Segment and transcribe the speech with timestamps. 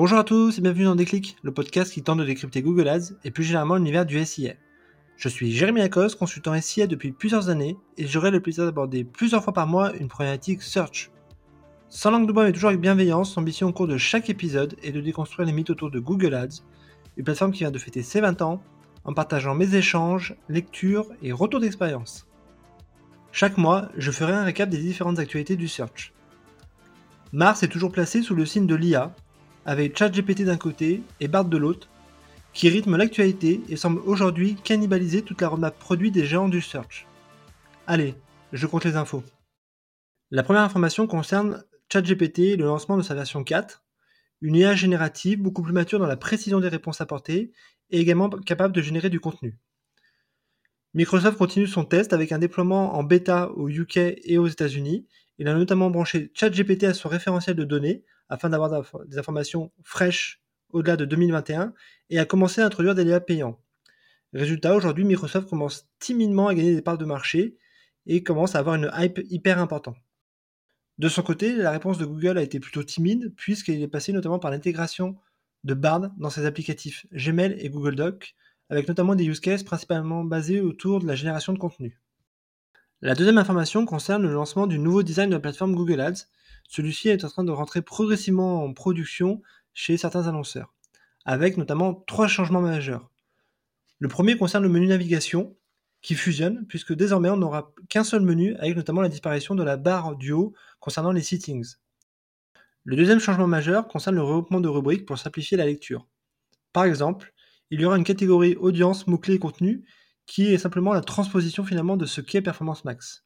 [0.00, 3.12] Bonjour à tous et bienvenue dans Déclic, le podcast qui tente de décrypter Google Ads
[3.22, 4.54] et plus généralement l'univers du SIA.
[5.18, 9.44] Je suis Jérémy Lacoste, consultant SIA depuis plusieurs années et j'aurai le plaisir d'aborder plusieurs
[9.44, 11.10] fois par mois une problématique search.
[11.90, 14.92] Sans langue de bois mais toujours avec bienveillance, l'ambition au cours de chaque épisode est
[14.92, 16.62] de déconstruire les mythes autour de Google Ads,
[17.18, 18.62] une plateforme qui vient de fêter ses 20 ans,
[19.04, 22.26] en partageant mes échanges, lectures et retours d'expérience.
[23.32, 26.14] Chaque mois, je ferai un récap des différentes actualités du search.
[27.34, 29.14] Mars est toujours placé sous le signe de l'IA,
[29.70, 31.88] avec ChatGPT d'un côté et Bard de l'autre,
[32.52, 37.06] qui rythme l'actualité et semble aujourd'hui cannibaliser toute la roadmap produit des géants du search.
[37.86, 38.16] Allez,
[38.52, 39.22] je compte les infos.
[40.32, 43.84] La première information concerne ChatGPT et le lancement de sa version 4,
[44.40, 47.52] une IA générative beaucoup plus mature dans la précision des réponses apportées
[47.90, 49.56] et également capable de générer du contenu.
[50.94, 55.06] Microsoft continue son test avec un déploiement en bêta au UK et aux États-Unis.
[55.38, 60.40] Il a notamment branché ChatGPT à son référentiel de données afin d'avoir des informations fraîches
[60.70, 61.74] au-delà de 2021
[62.08, 63.60] et a commencé à introduire des liens payants.
[64.32, 67.56] Résultat, aujourd'hui, Microsoft commence timidement à gagner des parts de marché
[68.06, 69.96] et commence à avoir une hype hyper importante.
[70.98, 74.38] De son côté, la réponse de Google a été plutôt timide puisqu'il est passé notamment
[74.38, 75.16] par l'intégration
[75.64, 78.34] de Bard dans ses applicatifs Gmail et Google Docs,
[78.68, 82.00] avec notamment des use cases principalement basés autour de la génération de contenu.
[83.02, 86.26] La deuxième information concerne le lancement du nouveau design de la plateforme Google Ads.
[86.68, 89.40] Celui-ci est en train de rentrer progressivement en production
[89.72, 90.74] chez certains annonceurs,
[91.24, 93.10] avec notamment trois changements majeurs.
[94.00, 95.56] Le premier concerne le menu navigation,
[96.02, 99.78] qui fusionne, puisque désormais on n'aura qu'un seul menu, avec notamment la disparition de la
[99.78, 101.76] barre du haut concernant les settings.
[102.84, 106.06] Le deuxième changement majeur concerne le regroupement de rubriques pour simplifier la lecture.
[106.74, 107.32] Par exemple,
[107.70, 109.86] il y aura une catégorie audience, mots-clés et contenu,
[110.30, 113.24] qui est simplement la transposition finalement de ce qu'est Performance Max.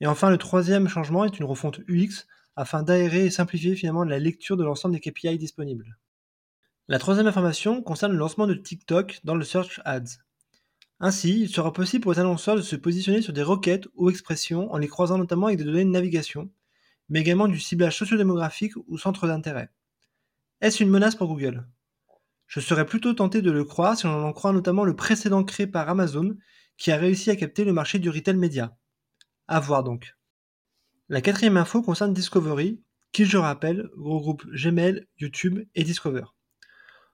[0.00, 2.24] Et enfin, le troisième changement est une refonte UX
[2.56, 5.98] afin d'aérer et simplifier finalement la lecture de l'ensemble des KPI disponibles.
[6.88, 10.22] La troisième information concerne le lancement de TikTok dans le Search Ads.
[11.00, 14.72] Ainsi, il sera possible pour les annonceurs de se positionner sur des requêtes ou expressions
[14.72, 16.48] en les croisant notamment avec des données de navigation,
[17.10, 19.68] mais également du ciblage sociodémographique ou centre d'intérêt.
[20.62, 21.66] Est-ce une menace pour Google?
[22.46, 25.66] Je serais plutôt tenté de le croire si on en croit notamment le précédent créé
[25.66, 26.36] par Amazon
[26.76, 28.76] qui a réussi à capter le marché du retail média.
[29.48, 30.16] À voir donc.
[31.08, 36.24] La quatrième info concerne Discovery, qui je rappelle regroupe Gmail, YouTube et Discover.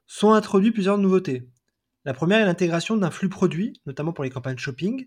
[0.06, 1.48] Sont introduits plusieurs nouveautés,
[2.04, 5.06] la première est l'intégration d'un flux produit, notamment pour les campagnes shopping.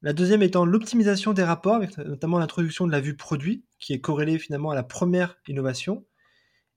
[0.00, 4.38] La deuxième étant l'optimisation des rapports, notamment l'introduction de la vue produit, qui est corrélée
[4.38, 6.06] finalement à la première innovation.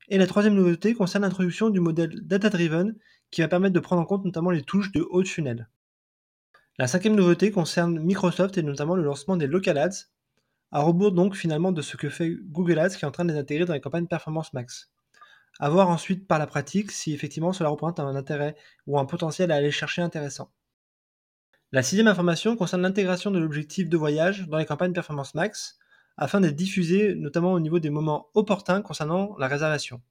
[0.09, 2.95] Et la troisième nouveauté concerne l'introduction du modèle data-driven,
[3.31, 5.67] qui va permettre de prendre en compte notamment les touches de haut tunnel.
[6.77, 10.09] La cinquième nouveauté concerne Microsoft et notamment le lancement des local ads,
[10.71, 13.31] à rebours donc finalement de ce que fait Google Ads qui est en train de
[13.31, 14.91] les intégrer dans les campagnes Performance Max.
[15.59, 19.51] À voir ensuite par la pratique si effectivement cela représente un intérêt ou un potentiel
[19.51, 20.51] à aller chercher intéressant.
[21.71, 25.77] La sixième information concerne l'intégration de l'objectif de voyage dans les campagnes Performance Max
[26.17, 30.01] afin d'être diffusé notamment au niveau des moments opportuns concernant la réservation.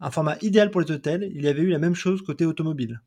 [0.00, 3.00] Un format idéal pour les hôtels, il y avait eu la même chose côté automobile.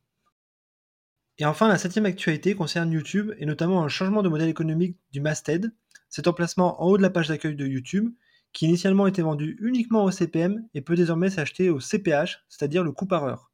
[1.38, 5.20] Et enfin, la septième actualité concerne YouTube et notamment un changement de modèle économique du
[5.20, 5.72] masthead,
[6.08, 8.12] cet emplacement en haut de la page d'accueil de YouTube
[8.52, 12.92] qui initialement était vendu uniquement au CPM et peut désormais s'acheter au CPH, c'est-à-dire le
[12.92, 13.52] coût par heure.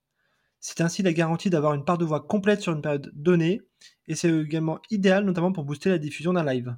[0.60, 3.60] C'est ainsi la garantie d'avoir une part de voix complète sur une période donnée,
[4.06, 6.74] et c'est également idéal notamment pour booster la diffusion d'un live.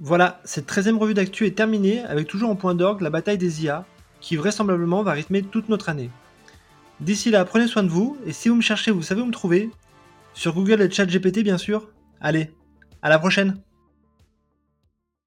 [0.00, 3.64] Voilà, cette 13e revue d'actu est terminée avec toujours en point d'orgue la bataille des
[3.64, 3.84] IA,
[4.20, 6.10] qui vraisemblablement va rythmer toute notre année.
[7.00, 9.32] D'ici là, prenez soin de vous, et si vous me cherchez, vous savez où me
[9.32, 9.70] trouver.
[10.34, 11.88] Sur Google et ChatGPT bien sûr.
[12.20, 12.52] Allez,
[13.02, 13.60] à la prochaine